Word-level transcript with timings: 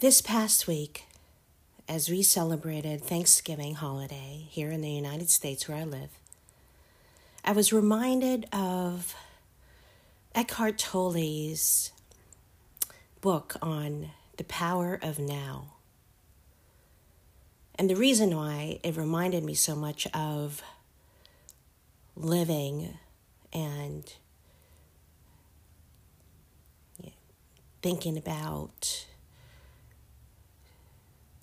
This 0.00 0.22
past 0.22 0.68
week, 0.68 1.06
as 1.88 2.08
we 2.08 2.22
celebrated 2.22 3.02
Thanksgiving 3.02 3.74
holiday 3.74 4.46
here 4.48 4.70
in 4.70 4.80
the 4.80 4.92
United 4.92 5.28
States 5.28 5.66
where 5.66 5.78
I 5.78 5.82
live, 5.82 6.10
I 7.44 7.50
was 7.50 7.72
reminded 7.72 8.46
of 8.52 9.16
Eckhart 10.36 10.78
Tolle's 10.78 11.90
book 13.20 13.56
on 13.60 14.10
the 14.36 14.44
power 14.44 15.00
of 15.02 15.18
now. 15.18 15.72
And 17.74 17.90
the 17.90 17.96
reason 17.96 18.36
why 18.36 18.78
it 18.84 18.96
reminded 18.96 19.42
me 19.42 19.54
so 19.54 19.74
much 19.74 20.06
of 20.14 20.62
living 22.14 22.96
and 23.52 24.12
thinking 27.82 28.16
about 28.16 29.06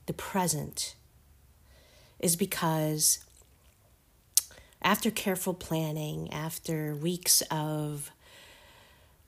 the 0.06 0.14
present 0.14 0.96
is 2.20 2.36
because 2.36 3.20
after 4.82 5.10
careful 5.10 5.54
planning, 5.54 6.32
after 6.32 6.96
weeks 6.96 7.42
of 7.50 8.12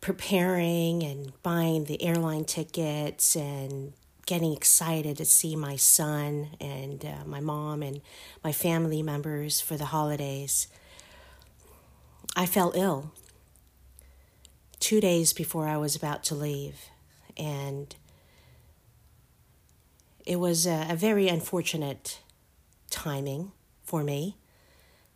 preparing 0.01 1.03
and 1.03 1.33
buying 1.41 1.85
the 1.85 2.01
airline 2.03 2.45
tickets 2.45 3.35
and 3.35 3.93
getting 4.25 4.53
excited 4.53 5.17
to 5.17 5.25
see 5.25 5.55
my 5.55 5.75
son 5.75 6.49
and 6.61 7.03
uh, 7.03 7.25
my 7.25 7.39
mom 7.39 7.81
and 7.81 8.01
my 8.43 8.51
family 8.51 9.01
members 9.01 9.59
for 9.59 9.77
the 9.77 9.85
holidays, 9.85 10.67
I 12.35 12.45
fell 12.45 12.71
ill 12.75 13.11
two 14.79 15.01
days 15.01 15.33
before 15.33 15.67
I 15.67 15.77
was 15.77 15.95
about 15.95 16.23
to 16.25 16.35
leave. 16.35 16.89
And 17.35 17.95
it 20.27 20.39
was 20.41 20.67
a, 20.67 20.87
a 20.89 20.95
very 20.95 21.29
unfortunate 21.29 22.19
timing 22.89 23.53
for 23.85 24.03
me 24.03 24.35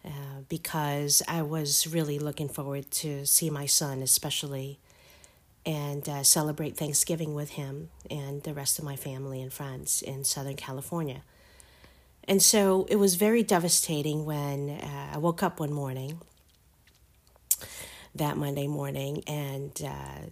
uh, 0.06 0.40
because 0.48 1.22
I 1.28 1.42
was 1.42 1.86
really 1.86 2.18
looking 2.18 2.48
forward 2.48 2.90
to 2.92 3.26
see 3.26 3.50
my 3.50 3.66
son, 3.66 4.02
especially, 4.02 4.80
and 5.66 6.08
uh, 6.08 6.24
celebrate 6.24 6.78
Thanksgiving 6.78 7.36
with 7.36 7.52
him 7.52 7.90
and 8.10 8.42
the 8.44 8.54
rest 8.54 8.80
of 8.80 8.86
my 8.86 8.96
family 8.96 9.42
and 9.42 9.52
friends 9.52 10.02
in 10.02 10.24
Southern 10.24 10.56
California. 10.56 11.24
And 12.24 12.42
so 12.42 12.88
it 12.90 12.96
was 12.96 13.16
very 13.16 13.44
devastating 13.44 14.26
when 14.26 14.70
uh, 14.70 15.12
I 15.16 15.18
woke 15.18 15.44
up 15.44 15.60
one 15.60 15.74
morning, 15.74 16.22
that 18.16 18.38
Monday 18.38 18.68
morning, 18.68 19.24
and 19.28 19.80
uh, 19.86 20.30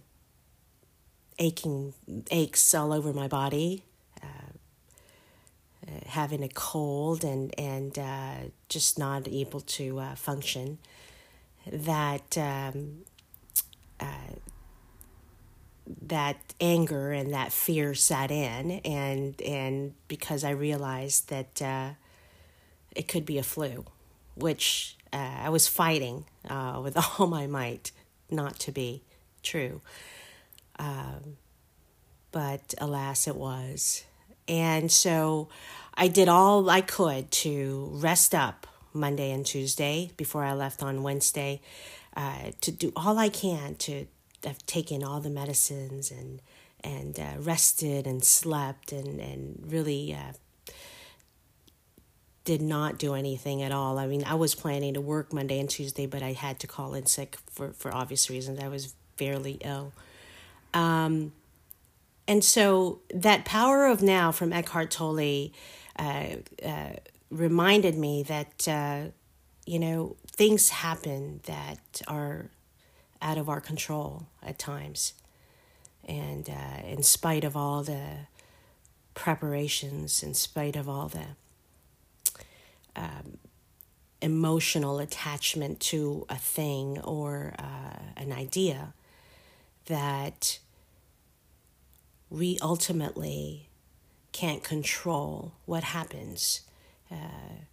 aching 1.38 1.92
aches 2.30 2.74
all 2.74 2.94
over 2.94 3.12
my 3.12 3.28
body 3.28 3.84
having 6.06 6.42
a 6.42 6.48
cold 6.48 7.24
and 7.24 7.54
and 7.58 7.98
uh, 7.98 8.34
just 8.68 8.98
not 8.98 9.28
able 9.28 9.60
to 9.60 9.98
uh, 9.98 10.14
function, 10.14 10.78
that 11.70 12.36
um, 12.38 13.04
uh, 13.98 14.34
that 16.02 16.36
anger 16.60 17.12
and 17.12 17.32
that 17.32 17.52
fear 17.52 17.94
sat 17.94 18.30
in, 18.30 18.72
and 18.84 19.40
and 19.42 19.94
because 20.08 20.44
I 20.44 20.50
realized 20.50 21.28
that 21.28 21.62
uh, 21.62 21.90
it 22.94 23.08
could 23.08 23.24
be 23.24 23.38
a 23.38 23.42
flu, 23.42 23.84
which 24.34 24.96
uh, 25.12 25.16
I 25.42 25.48
was 25.50 25.66
fighting 25.68 26.24
with 26.82 26.96
all 27.18 27.26
my 27.26 27.46
might 27.46 27.92
not 28.30 28.58
to 28.60 28.72
be 28.72 29.02
true. 29.42 29.80
Um, 30.78 31.36
but 32.32 32.74
alas, 32.78 33.26
it 33.26 33.36
was. 33.36 34.04
And 34.48 34.90
so 34.90 35.48
I 35.94 36.08
did 36.08 36.28
all 36.28 36.68
I 36.70 36.80
could 36.80 37.30
to 37.30 37.90
rest 37.92 38.34
up 38.34 38.66
Monday 38.92 39.30
and 39.30 39.44
Tuesday 39.44 40.10
before 40.16 40.44
I 40.44 40.52
left 40.52 40.82
on 40.82 41.02
Wednesday, 41.02 41.60
uh, 42.16 42.50
to 42.60 42.72
do 42.72 42.92
all 42.96 43.18
I 43.18 43.28
can 43.28 43.74
to 43.76 44.06
have 44.44 44.64
taken 44.66 45.04
all 45.04 45.20
the 45.20 45.30
medicines 45.30 46.10
and 46.10 46.40
and 46.82 47.20
uh, 47.20 47.34
rested 47.38 48.06
and 48.06 48.24
slept 48.24 48.92
and 48.92 49.20
and 49.20 49.62
really 49.68 50.14
uh, 50.14 50.32
did 52.44 52.62
not 52.62 52.98
do 52.98 53.14
anything 53.14 53.62
at 53.62 53.70
all. 53.70 53.98
I 53.98 54.06
mean, 54.06 54.24
I 54.24 54.34
was 54.34 54.54
planning 54.54 54.94
to 54.94 55.00
work 55.00 55.32
Monday 55.32 55.60
and 55.60 55.68
Tuesday, 55.68 56.06
but 56.06 56.22
I 56.22 56.32
had 56.32 56.58
to 56.60 56.66
call 56.66 56.94
in 56.94 57.06
sick 57.06 57.36
for 57.50 57.72
for 57.72 57.94
obvious 57.94 58.30
reasons. 58.30 58.58
I 58.58 58.68
was 58.68 58.94
fairly 59.16 59.58
ill. 59.62 59.92
Um, 60.72 61.32
and 62.26 62.44
so 62.44 63.00
that 63.12 63.44
power 63.44 63.86
of 63.86 64.02
now 64.02 64.30
from 64.32 64.52
Eckhart 64.52 64.90
Tolle 64.90 65.50
uh, 66.00 66.36
uh, 66.66 66.92
reminded 67.30 67.94
me 67.94 68.22
that, 68.22 68.66
uh, 68.66 69.10
you 69.66 69.78
know, 69.78 70.16
things 70.26 70.70
happen 70.70 71.40
that 71.44 72.00
are 72.08 72.46
out 73.20 73.36
of 73.36 73.48
our 73.48 73.60
control 73.60 74.26
at 74.42 74.58
times. 74.58 75.12
And 76.08 76.48
uh, 76.48 76.86
in 76.86 77.02
spite 77.02 77.44
of 77.44 77.54
all 77.56 77.82
the 77.82 78.26
preparations, 79.12 80.22
in 80.22 80.32
spite 80.32 80.74
of 80.74 80.88
all 80.88 81.08
the 81.08 81.26
um, 82.96 83.36
emotional 84.22 84.98
attachment 84.98 85.80
to 85.80 86.24
a 86.30 86.36
thing 86.36 86.98
or 87.00 87.54
uh, 87.58 87.98
an 88.16 88.32
idea, 88.32 88.94
that 89.86 90.58
we 92.30 92.58
ultimately 92.62 93.69
can't 94.32 94.62
control 94.62 95.52
what 95.66 95.84
happens 95.84 96.62
uh, 97.10 97.64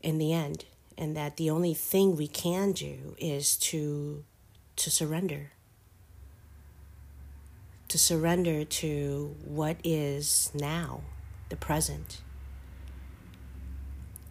in 0.00 0.18
the 0.18 0.32
end, 0.32 0.64
and 0.96 1.16
that 1.16 1.36
the 1.36 1.50
only 1.50 1.74
thing 1.74 2.16
we 2.16 2.28
can 2.28 2.72
do 2.72 3.16
is 3.18 3.56
to 3.56 4.24
to 4.76 4.90
surrender. 4.90 5.52
To 7.88 7.98
surrender 7.98 8.64
to 8.64 9.36
what 9.44 9.76
is 9.84 10.50
now, 10.54 11.02
the 11.48 11.56
present. 11.56 12.20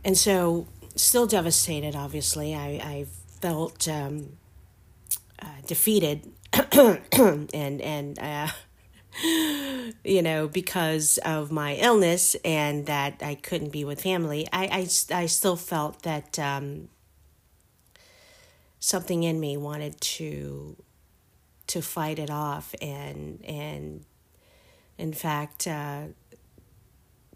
And 0.04 0.18
so, 0.18 0.68
still 0.96 1.26
devastated, 1.26 1.96
obviously. 1.96 2.54
I, 2.54 2.68
I 2.84 3.06
felt 3.40 3.88
um, 3.88 4.34
uh, 5.42 5.46
defeated 5.66 6.32
and, 6.74 7.54
and 7.54 8.20
uh, 8.20 8.48
you 9.22 10.22
know, 10.22 10.48
because 10.48 11.20
of 11.20 11.52
my 11.52 11.76
illness 11.76 12.36
and 12.44 12.86
that 12.88 13.22
I 13.22 13.36
couldn't 13.36 13.72
be 13.72 13.86
with 13.86 14.02
family, 14.02 14.48
I, 14.52 14.88
I, 15.12 15.16
I 15.16 15.26
still 15.28 15.56
felt 15.56 16.04
that 16.04 16.40
um, 16.40 16.90
something 18.80 19.24
in 19.24 19.40
me 19.40 19.58
wanted 19.58 20.00
to 20.02 20.76
to 21.66 21.82
fight 21.82 22.20
it 22.20 22.30
off 22.30 22.76
and 22.82 23.44
and 23.46 24.04
in 24.98 25.14
fact 25.14 25.66
uh, 25.66 26.04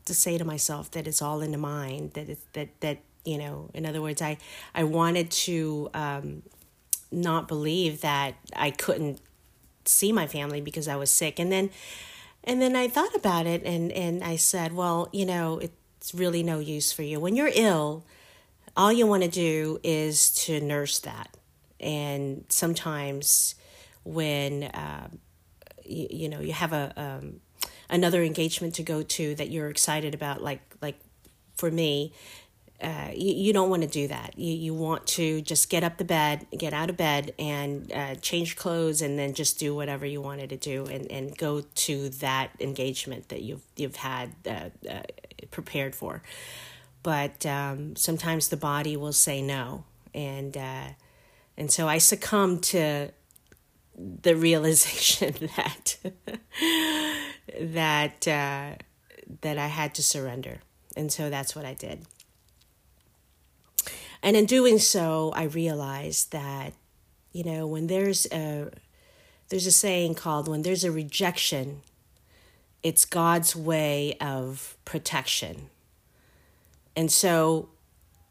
to 0.03 0.13
say 0.13 0.38
to 0.38 0.44
myself 0.44 0.91
that 0.91 1.07
it's 1.07 1.21
all 1.21 1.41
in 1.41 1.51
the 1.53 1.57
mind 1.57 2.11
that 2.13 2.27
it, 2.29 2.39
that 2.51 2.67
that 2.81 2.97
you 3.23 3.38
know 3.38 3.69
in 3.73 3.85
other 3.85 4.01
words 4.01 4.21
I 4.21 4.38
I 4.75 4.83
wanted 4.83 5.31
to 5.31 5.89
um, 5.94 6.44
not 7.11 7.47
believe 7.47 8.01
that 8.01 8.35
I 8.53 8.71
couldn't 8.71 9.21
see 9.87 10.11
my 10.11 10.27
family 10.27 10.61
because 10.61 10.87
I 10.87 10.95
was 10.95 11.09
sick. 11.09 11.39
And 11.39 11.51
then 11.51 11.69
and 12.43 12.61
then 12.61 12.75
I 12.75 12.87
thought 12.87 13.15
about 13.15 13.45
it 13.45 13.63
and 13.63 13.91
and 13.91 14.23
I 14.23 14.35
said, 14.35 14.73
well, 14.73 15.09
you 15.11 15.25
know, 15.25 15.59
it's 15.59 16.13
really 16.13 16.43
no 16.43 16.59
use 16.59 16.91
for 16.91 17.03
you. 17.03 17.19
When 17.19 17.35
you're 17.35 17.51
ill, 17.53 18.05
all 18.75 18.93
you 18.93 19.07
want 19.07 19.23
to 19.23 19.29
do 19.29 19.79
is 19.83 20.31
to 20.45 20.61
nurse 20.61 20.99
that. 20.99 21.35
And 21.79 22.45
sometimes 22.49 23.55
when 24.03 24.63
uh, 24.63 25.09
you, 25.83 26.07
you, 26.09 26.29
know 26.29 26.39
you 26.39 26.53
have 26.53 26.73
a 26.73 26.94
um, 26.95 27.41
another 27.89 28.23
engagement 28.23 28.75
to 28.75 28.83
go 28.83 29.03
to 29.03 29.35
that 29.35 29.50
you're 29.50 29.69
excited 29.69 30.13
about, 30.13 30.41
like 30.41 30.62
like 30.81 31.00
for 31.56 31.71
me, 31.71 32.13
uh, 32.81 33.09
you, 33.15 33.33
you 33.33 33.53
don't 33.53 33.69
want 33.69 33.81
to 33.81 33.88
do 33.88 34.07
that. 34.07 34.38
You, 34.38 34.53
you 34.53 34.74
want 34.74 35.07
to 35.07 35.41
just 35.41 35.69
get 35.69 35.83
up 35.83 35.97
the 35.97 36.06
bed, 36.06 36.45
get 36.56 36.74
out 36.74 36.89
of 36.89 36.97
bed, 36.97 37.33
and 37.39 37.91
uh, 37.91 38.15
change 38.15 38.56
clothes, 38.56 39.01
and 39.01 39.18
then 39.18 39.33
just 39.33 39.57
do 39.57 39.74
whatever 39.74 40.06
you 40.06 40.21
wanted 40.21 40.50
to 40.51 40.57
do, 40.57 40.85
and, 40.85 41.12
and 41.12 41.35
go 41.38 41.62
to 41.62 42.09
that 42.09 42.51
engagement 42.59 43.29
that 43.29 43.41
you've 43.41 43.63
you've 43.75 43.95
had 43.95 44.33
uh, 44.45 44.69
uh, 44.89 45.01
prepared 45.50 45.95
for. 45.95 46.21
But 47.01 47.45
um, 47.45 47.95
sometimes 47.95 48.50
the 48.50 48.57
body 48.57 48.95
will 48.95 49.13
say 49.13 49.41
no, 49.41 49.85
and 50.13 50.56
uh, 50.56 50.89
and 51.57 51.71
so 51.71 51.88
I 51.88 51.97
succumbed 51.97 52.62
to 52.63 53.09
the 53.97 54.35
realization 54.35 55.33
that 55.57 55.97
that 57.59 58.27
uh, 58.27 58.75
that 59.41 59.57
I 59.57 59.68
had 59.68 59.95
to 59.95 60.03
surrender, 60.03 60.59
and 60.95 61.12
so 61.12 61.31
that's 61.31 61.56
what 61.56 61.65
I 61.65 61.74
did. 61.74 62.06
And 64.23 64.35
in 64.35 64.45
doing 64.45 64.79
so, 64.79 65.31
I 65.35 65.43
realized 65.43 66.31
that, 66.31 66.73
you 67.31 67.43
know, 67.43 67.67
when 67.67 67.87
there's 67.87 68.25
a 68.31 68.71
there's 69.49 69.65
a 69.65 69.71
saying 69.71 70.15
called 70.15 70.47
when 70.47 70.61
there's 70.61 70.83
a 70.83 70.91
rejection, 70.91 71.81
it's 72.83 73.05
God's 73.05 73.55
way 73.55 74.17
of 74.19 74.77
protection. 74.85 75.69
And 76.95 77.11
so, 77.11 77.69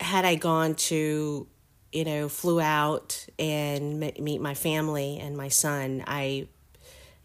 had 0.01 0.25
I 0.25 0.35
gone 0.35 0.75
to, 0.75 1.47
you 1.93 2.05
know, 2.05 2.29
flew 2.29 2.61
out 2.61 3.27
and 3.39 4.01
meet 4.01 4.41
my 4.41 4.55
family 4.55 5.19
and 5.19 5.37
my 5.37 5.49
son, 5.49 6.05
I, 6.07 6.49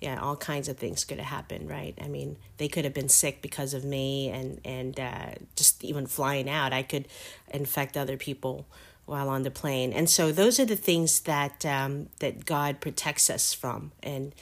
yeah, 0.02 0.20
all 0.20 0.36
kinds 0.36 0.68
of 0.68 0.78
things 0.78 1.06
could 1.06 1.20
have 1.20 1.28
happened, 1.28 1.70
right? 1.70 1.94
I 2.04 2.08
mean, 2.08 2.38
they 2.58 2.68
could 2.68 2.86
have 2.86 2.94
been 2.94 3.08
sick 3.08 3.42
because 3.42 3.76
of 3.76 3.86
me, 3.86 4.30
and 4.30 4.60
and 4.66 5.00
uh, 5.00 5.34
just 5.56 5.84
even 5.84 6.08
flying 6.08 6.50
out, 6.50 6.74
I 6.74 6.82
could 6.82 7.08
infect 7.54 7.96
other 7.96 8.18
people 8.18 8.66
while 9.06 9.30
on 9.30 9.44
the 9.44 9.52
plane. 9.52 9.94
And 9.94 10.10
so, 10.10 10.32
those 10.32 10.60
are 10.60 10.66
the 10.66 10.76
things 10.76 11.22
that 11.22 11.64
um, 11.68 12.10
that 12.20 12.46
God 12.46 12.82
protects 12.82 13.30
us 13.30 13.54
from, 13.54 13.92
and 14.02 14.34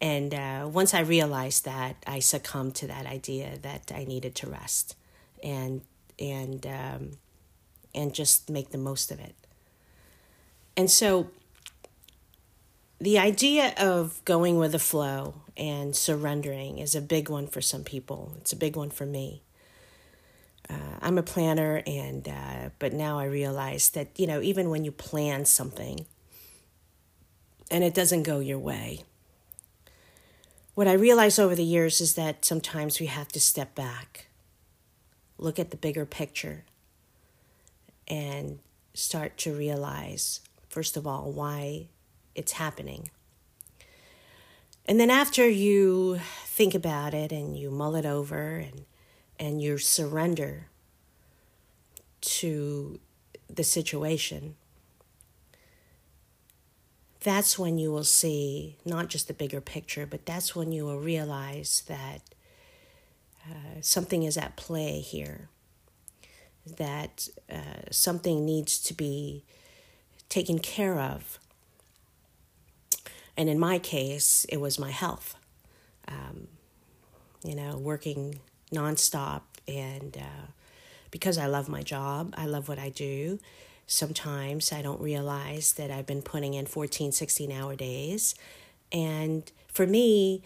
and 0.00 0.32
uh, 0.32 0.68
once 0.72 0.94
I 0.94 1.00
realized 1.00 1.64
that, 1.64 1.96
I 2.06 2.20
succumbed 2.20 2.76
to 2.76 2.86
that 2.86 3.04
idea 3.04 3.58
that 3.62 3.90
I 3.92 4.04
needed 4.04 4.36
to 4.36 4.46
rest 4.46 4.94
and 5.42 5.82
and 6.20 6.64
um, 6.66 7.10
and 7.96 8.14
just 8.14 8.48
make 8.48 8.70
the 8.70 8.78
most 8.78 9.10
of 9.10 9.18
it. 9.18 9.34
And 10.76 10.88
so 10.88 11.30
the 13.00 13.18
idea 13.18 13.72
of 13.78 14.22
going 14.24 14.58
with 14.58 14.72
the 14.72 14.78
flow 14.78 15.34
and 15.56 15.96
surrendering 15.96 16.78
is 16.78 16.94
a 16.94 17.00
big 17.00 17.28
one 17.28 17.46
for 17.46 17.62
some 17.62 17.82
people. 17.82 18.34
It's 18.38 18.52
a 18.52 18.56
big 18.56 18.76
one 18.76 18.90
for 18.90 19.06
me. 19.06 19.42
Uh, 20.68 20.98
I'm 21.00 21.16
a 21.16 21.22
planner, 21.22 21.82
and 21.86 22.28
uh, 22.28 22.70
but 22.78 22.92
now 22.92 23.18
I 23.18 23.24
realize 23.24 23.90
that 23.90 24.08
you 24.16 24.26
know 24.26 24.40
even 24.40 24.70
when 24.70 24.84
you 24.84 24.92
plan 24.92 25.44
something 25.46 26.06
and 27.70 27.82
it 27.82 27.94
doesn't 27.94 28.22
go 28.22 28.38
your 28.38 28.58
way, 28.58 29.02
what 30.74 30.86
I 30.86 30.92
realize 30.92 31.38
over 31.38 31.54
the 31.54 31.64
years 31.64 32.00
is 32.00 32.14
that 32.14 32.44
sometimes 32.44 33.00
we 33.00 33.06
have 33.06 33.28
to 33.28 33.40
step 33.40 33.74
back, 33.74 34.26
look 35.38 35.58
at 35.58 35.70
the 35.70 35.76
bigger 35.76 36.04
picture, 36.04 36.64
and 38.06 38.60
start 38.94 39.38
to 39.38 39.52
realize, 39.52 40.40
first 40.68 40.96
of 40.96 41.06
all, 41.06 41.32
why 41.32 41.88
it's 42.34 42.52
happening. 42.52 43.10
And 44.86 44.98
then 44.98 45.10
after 45.10 45.48
you 45.48 46.20
think 46.44 46.74
about 46.74 47.14
it 47.14 47.32
and 47.32 47.56
you 47.56 47.70
mull 47.70 47.94
it 47.94 48.06
over 48.06 48.56
and, 48.56 48.84
and 49.38 49.62
you 49.62 49.78
surrender 49.78 50.66
to 52.20 52.98
the 53.48 53.64
situation, 53.64 54.56
that's 57.20 57.58
when 57.58 57.78
you 57.78 57.92
will 57.92 58.04
see 58.04 58.76
not 58.84 59.08
just 59.08 59.28
the 59.28 59.34
bigger 59.34 59.60
picture, 59.60 60.06
but 60.06 60.24
that's 60.24 60.56
when 60.56 60.72
you 60.72 60.84
will 60.86 60.98
realize 60.98 61.82
that 61.86 62.22
uh, 63.48 63.80
something 63.80 64.22
is 64.22 64.36
at 64.36 64.56
play 64.56 65.00
here, 65.00 65.48
that 66.76 67.28
uh, 67.50 67.90
something 67.90 68.44
needs 68.44 68.78
to 68.78 68.94
be 68.94 69.44
taken 70.28 70.58
care 70.58 70.98
of. 70.98 71.39
And 73.36 73.48
in 73.48 73.58
my 73.58 73.78
case, 73.78 74.44
it 74.48 74.58
was 74.58 74.78
my 74.78 74.90
health. 74.90 75.36
Um, 76.08 76.48
you 77.44 77.54
know, 77.54 77.78
working 77.78 78.40
nonstop, 78.72 79.42
and 79.66 80.16
uh, 80.16 80.46
because 81.10 81.38
I 81.38 81.46
love 81.46 81.68
my 81.68 81.82
job, 81.82 82.34
I 82.36 82.46
love 82.46 82.68
what 82.68 82.78
I 82.78 82.90
do 82.90 83.38
Sometimes 83.92 84.72
I 84.72 84.82
don't 84.82 85.00
realize 85.00 85.72
that 85.72 85.90
I've 85.90 86.06
been 86.06 86.22
putting 86.22 86.54
in 86.54 86.64
14, 86.64 87.10
16 87.10 87.50
hour 87.50 87.74
days. 87.74 88.36
And 88.92 89.50
for 89.66 89.84
me, 89.84 90.42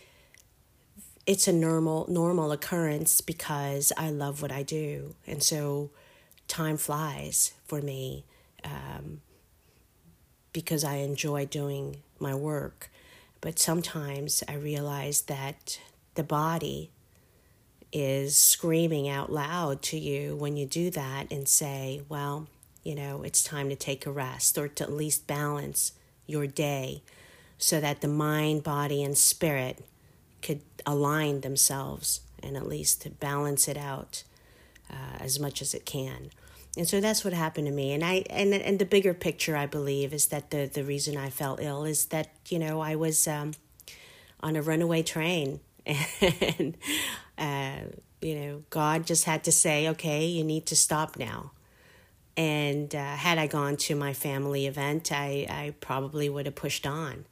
it's 1.27 1.47
a 1.47 1.53
normal 1.53 2.07
normal 2.09 2.53
occurrence 2.53 3.21
because 3.21 3.93
I 3.99 4.09
love 4.09 4.41
what 4.41 4.51
I 4.51 4.63
do. 4.63 5.15
And 5.27 5.43
so 5.43 5.91
time 6.49 6.79
flies 6.79 7.53
for 7.67 7.83
me 7.83 8.25
um, 8.65 9.21
because 10.55 10.83
I 10.83 10.97
enjoy 10.97 11.45
doing 11.45 11.99
my 12.25 12.35
work. 12.35 12.91
But 13.41 13.61
sometimes 13.61 14.43
I 14.49 14.55
realize 14.55 15.23
that 15.23 15.79
the 16.15 16.25
body 16.25 16.91
is 17.93 18.37
screaming 18.37 19.09
out 19.09 19.31
loud 19.31 19.81
to 19.83 19.99
you 19.99 20.35
when 20.35 20.57
you 20.57 20.67
do 20.67 20.91
that 20.91 21.31
and 21.31 21.47
say, 21.47 22.03
well, 22.09 22.49
you 22.83 22.95
know, 22.97 23.23
it's 23.23 23.45
time 23.45 23.69
to 23.69 23.77
take 23.77 24.07
a 24.07 24.11
rest 24.11 24.59
or 24.59 24.67
to 24.67 24.85
at 24.85 24.93
least 24.93 25.29
balance 25.29 25.93
your 26.27 26.47
day 26.47 27.03
so 27.59 27.81
that 27.81 28.01
the 28.01 28.09
mind, 28.09 28.65
body, 28.65 29.03
and 29.03 29.17
spirit 29.17 29.85
could 30.43 30.61
align 30.85 31.43
themselves 31.43 32.21
and 32.43 32.57
at 32.57 32.67
least 32.67 33.21
balance 33.21 33.69
it 33.69 33.77
out 33.77 34.25
uh, 34.91 35.17
as 35.21 35.39
much 35.39 35.63
as 35.63 35.73
it 35.75 35.87
can. 35.87 36.31
And 36.77 36.89
so 36.89 37.01
that's 37.01 37.25
what 37.25 37.33
happened 37.33 37.69
to 37.69 37.73
me. 37.73 37.93
And 37.93 38.05
I 38.05 38.25
and 38.31 38.53
and 38.53 38.79
the 38.79 38.85
bigger 38.85 39.15
picture, 39.15 39.57
I 39.57 39.67
believe, 39.67 40.13
is 40.13 40.27
that 40.27 40.51
the 40.51 40.67
the 40.67 40.85
reason 40.85 41.17
I 41.17 41.31
felt 41.31 41.61
ill 41.61 41.85
is 41.85 42.07
that 42.07 42.31
you 42.49 42.59
know 42.59 42.81
I 42.81 42.97
was 42.97 43.29
um, 43.29 43.53
on 44.41 44.57
a 44.57 44.63
runaway 44.63 45.03
train, 45.03 45.61
and 45.87 46.77
uh, 47.39 47.77
you 48.21 48.35
know 48.35 48.63
God 48.71 49.07
just 49.07 49.25
had 49.25 49.45
to 49.45 49.53
say, 49.53 49.89
okay, 49.91 50.27
you 50.27 50.43
need 50.43 50.67
to 50.67 50.77
stop 50.77 51.17
now. 51.17 51.53
And 52.37 52.93
uh, 52.95 53.15
had 53.15 53.39
I 53.39 53.47
gone 53.47 53.77
to 53.77 53.95
my 53.95 54.13
family 54.13 54.67
event, 54.67 55.13
I, 55.13 55.47
I 55.49 55.75
probably 55.81 56.29
would 56.29 56.47
have 56.47 56.57
pushed 56.57 56.85
on 56.85 57.27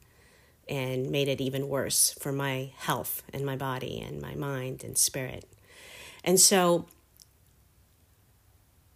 and 0.69 1.09
made 1.09 1.27
it 1.27 1.41
even 1.41 1.67
worse 1.67 2.15
for 2.19 2.31
my 2.31 2.71
health 2.77 3.21
and 3.33 3.45
my 3.45 3.57
body 3.57 3.99
and 3.99 4.21
my 4.21 4.33
mind 4.35 4.81
and 4.83 4.97
spirit. 4.97 5.45
And 6.23 6.39
so 6.39 6.85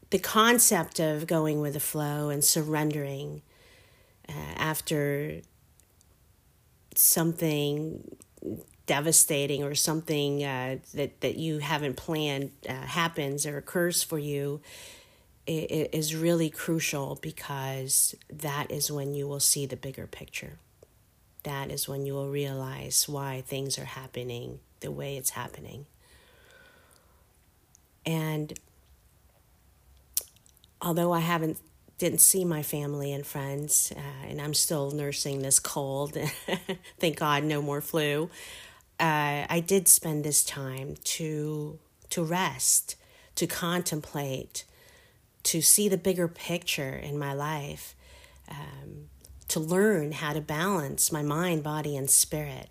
the 0.10 0.20
concept 0.20 1.00
of 1.00 1.28
going 1.28 1.62
with 1.62 1.74
the 1.74 1.80
flow 1.80 2.30
and 2.30 2.44
surrendering 2.44 3.42
uh, 4.30 4.34
after 4.58 5.42
something 6.96 8.16
devastating 8.86 9.64
or 9.64 9.76
something 9.76 10.44
uh, 10.44 10.78
that, 10.94 11.20
that 11.22 11.36
you 11.36 11.60
haven't 11.60 11.98
planned 11.98 12.52
uh, 12.68 12.74
happens 12.74 13.46
or 13.46 13.58
occurs 13.58 14.02
for 14.02 14.18
you 14.18 14.62
is 15.48 16.14
really 16.14 16.50
crucial 16.50 17.18
because 17.22 18.16
that 18.30 18.70
is 18.70 18.92
when 18.92 19.14
you 19.14 19.28
will 19.28 19.40
see 19.40 19.66
the 19.66 19.78
bigger 19.78 20.06
picture. 20.06 20.58
That 21.44 21.72
is 21.72 21.88
when 21.88 22.06
you 22.06 22.14
will 22.14 22.28
realize 22.28 23.08
why 23.08 23.44
things 23.48 23.80
are 23.80 23.86
happening 23.86 24.60
the 24.82 24.92
way 24.92 25.16
it's 25.16 25.32
happening. 25.32 25.86
And 28.06 28.54
although 30.82 31.12
I 31.12 31.20
haven't 31.20 31.60
didn't 31.98 32.22
see 32.22 32.46
my 32.46 32.62
family 32.62 33.12
and 33.12 33.26
friends, 33.26 33.92
uh, 33.96 34.28
and 34.28 34.40
I'm 34.40 34.54
still 34.54 34.92
nursing 34.92 35.42
this 35.42 35.60
cold. 35.60 36.16
Thank 37.00 37.18
God, 37.18 37.44
no 37.44 37.62
more 37.62 37.82
flu. 37.82 38.30
Uh, 39.00 39.46
I 39.50 39.64
did 39.66 39.88
spend 39.88 40.24
this 40.24 40.44
time 40.44 40.96
to 41.04 41.80
to 42.10 42.24
rest, 42.24 42.96
to 43.36 43.48
contemplate, 43.48 44.64
to 45.44 45.62
see 45.62 45.90
the 45.90 45.98
bigger 45.98 46.28
picture 46.28 46.94
in 46.94 47.18
my 47.18 47.34
life, 47.34 47.96
um, 48.50 49.10
to 49.50 49.60
learn 49.60 50.14
how 50.14 50.34
to 50.34 50.42
balance 50.42 51.12
my 51.12 51.22
mind, 51.22 51.64
body, 51.64 51.98
and 51.98 52.10
spirit, 52.10 52.70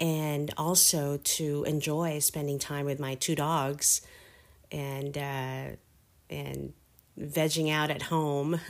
and 0.00 0.52
also 0.56 1.18
to 1.22 1.64
enjoy 1.64 2.18
spending 2.18 2.58
time 2.58 2.84
with 2.84 2.98
my 2.98 3.14
two 3.14 3.34
dogs 3.34 4.00
and 4.70 5.16
uh, 5.16 5.76
and 6.30 6.72
vegging 7.18 7.70
out 7.70 7.90
at 7.90 8.02
home, 8.02 8.60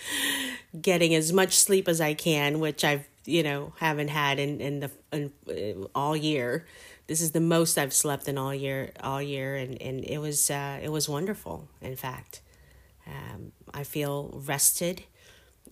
getting 0.80 1.14
as 1.14 1.32
much 1.32 1.56
sleep 1.56 1.88
as 1.88 2.00
I 2.00 2.14
can, 2.14 2.60
which 2.60 2.84
I've 2.84 3.06
you 3.24 3.42
know 3.42 3.72
haven't 3.78 4.08
had 4.08 4.38
in 4.38 4.60
in 4.60 4.80
the 4.80 4.90
in, 5.12 5.32
uh, 5.48 5.86
all 5.94 6.16
year. 6.16 6.66
This 7.06 7.20
is 7.20 7.32
the 7.32 7.40
most 7.40 7.76
I've 7.76 7.92
slept 7.92 8.28
in 8.28 8.38
all 8.38 8.54
year 8.54 8.92
all 9.02 9.22
year 9.22 9.56
and 9.56 9.80
and 9.80 10.04
it 10.04 10.18
was 10.18 10.50
uh, 10.50 10.78
it 10.82 10.90
was 10.90 11.08
wonderful 11.08 11.68
in 11.80 11.96
fact. 11.96 12.40
Um, 13.06 13.52
I 13.72 13.84
feel 13.84 14.40
rested. 14.46 15.02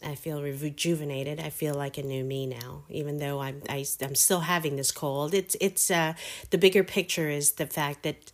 I 0.04 0.14
feel 0.14 0.42
rejuvenated. 0.42 1.40
I 1.40 1.50
feel 1.50 1.74
like 1.74 1.98
a 1.98 2.02
new 2.02 2.24
me 2.24 2.46
now 2.46 2.84
even 2.88 3.18
though 3.18 3.40
I'm 3.40 3.62
I, 3.68 3.78
am 3.78 3.84
i 4.00 4.04
am 4.04 4.14
still 4.14 4.40
having 4.40 4.76
this 4.76 4.90
cold. 4.90 5.34
It's 5.34 5.56
it's 5.60 5.90
uh, 5.90 6.14
the 6.50 6.58
bigger 6.58 6.84
picture 6.84 7.28
is 7.28 7.52
the 7.52 7.66
fact 7.66 8.02
that 8.02 8.32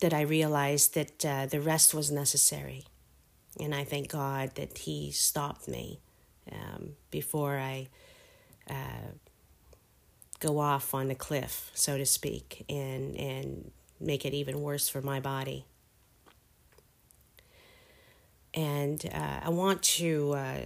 that 0.00 0.12
I 0.12 0.22
realized 0.22 0.94
that 0.94 1.24
uh, 1.24 1.46
the 1.46 1.60
rest 1.60 1.94
was 1.94 2.10
necessary 2.10 2.84
and 3.60 3.74
I 3.74 3.84
thank 3.84 4.08
God 4.08 4.54
that 4.56 4.78
he 4.78 5.10
stopped 5.10 5.68
me 5.68 6.00
um, 6.52 6.90
before 7.10 7.58
I 7.58 7.88
uh, 8.68 9.12
go 10.40 10.58
off 10.58 10.94
on 10.94 11.08
the 11.08 11.14
cliff, 11.14 11.70
so 11.74 11.96
to 11.96 12.06
speak, 12.06 12.64
and 12.68 13.16
and 13.16 13.70
make 14.00 14.24
it 14.24 14.34
even 14.34 14.60
worse 14.60 14.88
for 14.88 15.00
my 15.00 15.20
body. 15.20 15.64
And 18.54 19.04
uh, 19.12 19.40
I 19.44 19.50
want 19.50 19.82
to 19.82 20.32
uh, 20.32 20.60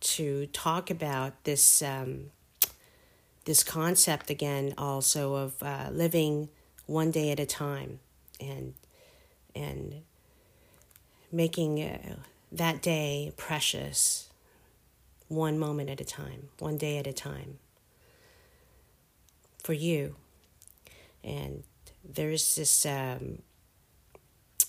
to 0.00 0.46
talk 0.46 0.90
about 0.90 1.44
this 1.44 1.82
um, 1.82 2.30
this 3.44 3.62
concept 3.64 4.30
again, 4.30 4.74
also 4.76 5.34
of 5.34 5.62
uh, 5.62 5.88
living 5.90 6.50
one 6.86 7.10
day 7.10 7.30
at 7.30 7.40
a 7.40 7.46
time 7.46 8.00
and 8.40 8.74
and 9.54 10.02
making 11.30 11.82
uh, 11.82 12.16
that 12.52 12.82
day 12.82 13.32
precious 13.36 14.28
one 15.28 15.58
moment 15.58 15.90
at 15.90 16.00
a 16.00 16.04
time, 16.04 16.48
one 16.58 16.78
day 16.78 16.98
at 16.98 17.06
a 17.06 17.12
time 17.12 17.58
for 19.62 19.74
you. 19.74 20.16
And 21.22 21.64
there's 22.02 22.56
this 22.56 22.86
um, 22.86 23.42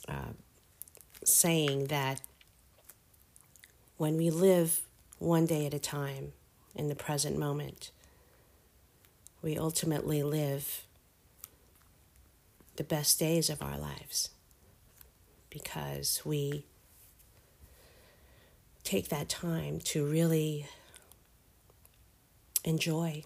uh, 0.07 0.33
saying 1.23 1.87
that 1.87 2.21
when 3.97 4.17
we 4.17 4.29
live 4.29 4.81
one 5.19 5.45
day 5.45 5.65
at 5.65 5.73
a 5.73 5.79
time 5.79 6.33
in 6.75 6.89
the 6.89 6.95
present 6.95 7.37
moment, 7.37 7.91
we 9.41 9.57
ultimately 9.57 10.23
live 10.23 10.83
the 12.75 12.83
best 12.83 13.19
days 13.19 13.49
of 13.49 13.61
our 13.61 13.77
lives 13.77 14.29
because 15.49 16.21
we 16.25 16.65
take 18.83 19.09
that 19.09 19.29
time 19.29 19.79
to 19.79 20.05
really 20.05 20.65
enjoy, 22.63 23.23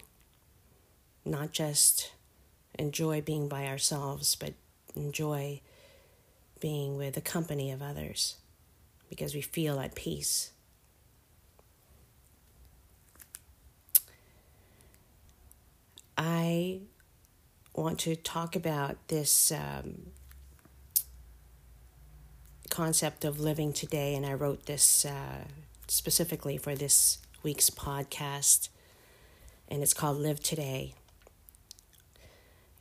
not 1.24 1.52
just 1.52 2.12
enjoy 2.78 3.20
being 3.20 3.48
by 3.48 3.66
ourselves, 3.66 4.34
but 4.34 4.54
enjoy 4.94 5.60
being 6.60 6.96
with 6.96 7.14
the 7.14 7.20
company 7.20 7.70
of 7.70 7.82
others 7.82 8.36
because 9.08 9.34
we 9.34 9.40
feel 9.40 9.80
at 9.80 9.94
peace. 9.94 10.50
I 16.16 16.80
want 17.74 17.98
to 18.00 18.16
talk 18.16 18.54
about 18.54 19.08
this 19.08 19.52
um, 19.52 20.12
concept 22.74 23.24
of 23.24 23.38
living 23.38 23.72
today, 23.72 24.16
and 24.16 24.26
I 24.26 24.32
wrote 24.32 24.66
this 24.66 25.04
uh, 25.04 25.44
specifically 25.86 26.56
for 26.56 26.74
this 26.74 27.18
week's 27.44 27.70
podcast, 27.70 28.68
and 29.68 29.80
it's 29.80 29.94
called 29.94 30.18
Live 30.18 30.40
Today. 30.40 30.92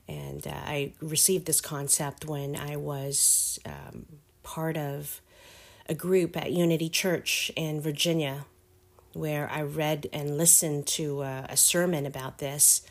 And 0.08 0.48
uh, 0.48 0.50
I 0.52 0.94
received 1.00 1.46
this 1.46 1.62
concept 1.62 2.26
when 2.26 2.56
I 2.56 2.76
was 2.76 3.60
um, 3.68 4.08
part 4.42 4.78
of 4.78 5.22
a 5.88 5.94
group 5.94 6.36
at 6.36 6.52
Unity 6.52 6.90
Church 6.90 7.52
in 7.56 7.80
Virginia, 7.80 8.46
where 9.14 9.48
I 9.52 9.62
read 9.62 10.08
and 10.12 10.40
listened 10.40 10.88
to 10.88 11.22
uh, 11.22 11.46
a 11.50 11.56
sermon 11.56 12.08
about 12.08 12.40
this. 12.40 12.82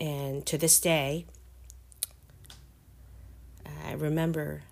And 0.00 0.44
to 0.46 0.58
this 0.58 0.80
day, 0.80 1.26
I 3.86 3.92
remember 3.92 4.62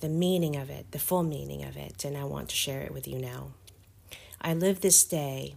the 0.00 0.08
meaning 0.08 0.56
of 0.56 0.70
it, 0.70 0.92
the 0.92 0.98
full 0.98 1.22
meaning 1.22 1.64
of 1.64 1.76
it, 1.76 2.04
and 2.04 2.16
I 2.16 2.24
want 2.24 2.48
to 2.50 2.56
share 2.56 2.82
it 2.82 2.92
with 2.92 3.08
you 3.08 3.18
now. 3.18 3.52
I 4.40 4.54
live 4.54 4.80
this 4.80 5.04
day 5.04 5.56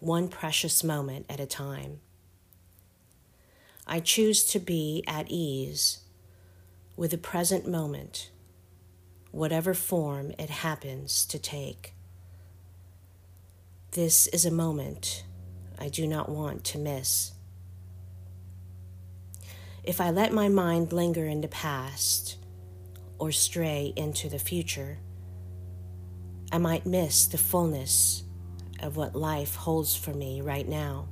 one 0.00 0.28
precious 0.28 0.84
moment 0.84 1.26
at 1.28 1.40
a 1.40 1.46
time. 1.46 2.00
I 3.86 4.00
choose 4.00 4.44
to 4.44 4.58
be 4.58 5.02
at 5.06 5.30
ease 5.30 6.00
with 6.96 7.10
the 7.12 7.18
present 7.18 7.66
moment, 7.66 8.30
whatever 9.30 9.72
form 9.72 10.32
it 10.38 10.50
happens 10.50 11.24
to 11.26 11.38
take. 11.38 11.94
This 13.92 14.26
is 14.28 14.44
a 14.44 14.50
moment 14.50 15.24
I 15.78 15.88
do 15.88 16.06
not 16.06 16.28
want 16.28 16.64
to 16.64 16.78
miss. 16.78 17.32
If 19.82 20.00
I 20.00 20.10
let 20.10 20.32
my 20.32 20.48
mind 20.48 20.92
linger 20.92 21.24
in 21.24 21.40
the 21.40 21.48
past 21.48 22.36
or 23.18 23.32
stray 23.32 23.92
into 23.96 24.28
the 24.28 24.38
future, 24.38 24.98
I 26.50 26.58
might 26.58 26.86
miss 26.86 27.26
the 27.26 27.38
fullness 27.38 28.24
of 28.80 28.96
what 28.96 29.14
life 29.14 29.56
holds 29.56 29.94
for 29.96 30.12
me 30.12 30.40
right 30.40 30.66
now. 30.66 31.08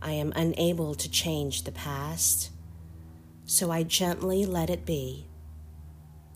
I 0.00 0.12
am 0.12 0.32
unable 0.34 0.94
to 0.94 1.10
change 1.10 1.64
the 1.64 1.72
past, 1.72 2.50
so 3.44 3.70
I 3.70 3.82
gently 3.82 4.46
let 4.46 4.70
it 4.70 4.86
be 4.86 5.26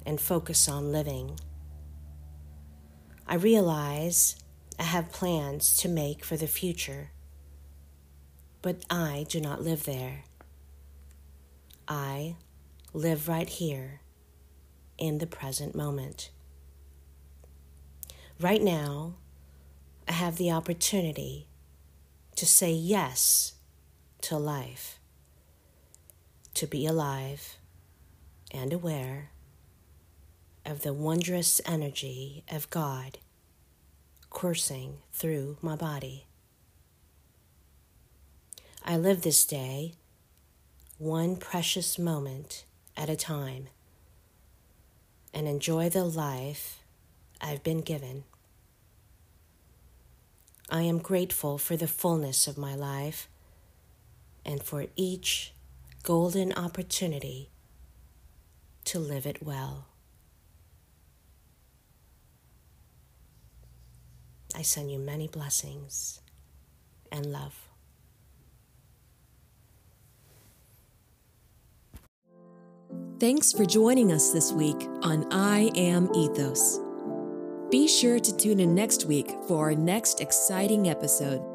and 0.05 0.21
focus 0.21 0.69
on 0.69 0.93
living. 0.93 1.39
I 3.27 3.37
realize 3.37 4.37
I 4.79 4.83
have 4.83 5.13
plans 5.13 5.77
to 5.79 5.89
make 5.89 6.25
for 6.25 6.37
the 6.37 6.47
future, 6.47 7.11
but 8.61 8.85
I 8.91 9.25
do 9.31 9.41
not 9.41 9.63
live 9.63 9.85
there. 9.85 10.25
I 11.89 12.37
live 12.97 13.27
right 13.27 13.49
here 13.49 14.01
in 14.97 15.19
the 15.19 15.27
present 15.27 15.75
moment. 15.75 16.31
Right 18.41 18.63
now, 18.63 19.15
I 20.07 20.13
have 20.13 20.37
the 20.37 20.53
opportunity 20.53 21.49
to 22.37 22.47
say 22.47 22.71
yes 22.71 23.55
to 24.23 24.37
life, 24.37 25.01
to 26.55 26.69
be 26.69 26.87
alive 26.87 27.57
and 28.53 28.73
aware 28.73 29.31
of 30.65 30.83
the 30.83 30.93
wondrous 30.93 31.61
energy 31.67 32.45
of 32.49 32.71
God 32.71 33.19
coursing 34.31 34.99
through 35.13 35.59
my 35.61 35.75
body. 35.75 36.27
I 38.85 38.97
live 38.97 39.23
this 39.23 39.45
day 39.45 39.95
one 40.99 41.35
precious 41.37 41.99
moment 41.99 42.65
at 42.97 43.11
a 43.11 43.17
time 43.17 43.69
and 45.33 45.49
enjoy 45.49 45.89
the 45.89 46.05
life 46.05 46.81
I've 47.41 47.63
been 47.63 47.81
given. 47.81 48.25
I 50.71 50.83
am 50.83 50.99
grateful 50.99 51.59
for 51.59 51.77
the 51.77 51.89
fullness 51.89 52.47
of 52.47 52.57
my 52.57 52.75
life 52.75 53.29
and 54.45 54.63
for 54.63 54.87
each 54.97 55.53
golden 56.03 56.53
opportunity 56.53 57.51
to 58.85 58.99
live 58.99 59.27
it 59.27 59.43
well. 59.43 59.87
I 64.55 64.63
send 64.63 64.91
you 64.91 64.99
many 64.99 65.27
blessings 65.27 66.21
and 67.11 67.27
love. 67.27 67.69
Thanks 73.25 73.53
for 73.53 73.65
joining 73.65 74.13
us 74.13 74.33
this 74.33 74.53
week 74.53 74.77
on 75.01 75.27
I 75.33 75.71
Am 75.77 76.15
Ethos. 76.15 76.79
Be 77.71 77.89
sure 77.89 78.19
to 78.19 78.37
tune 78.37 78.61
in 78.61 78.75
next 78.75 79.07
week 79.07 79.31
for 79.49 79.65
our 79.65 79.75
next 79.75 80.21
exciting 80.21 80.91
episode. 80.91 81.54